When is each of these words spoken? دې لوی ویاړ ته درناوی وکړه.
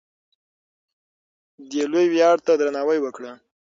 دې 1.69 1.83
لوی 1.91 2.07
ویاړ 2.13 2.37
ته 2.45 2.51
درناوی 2.59 2.99
وکړه. 3.01 3.31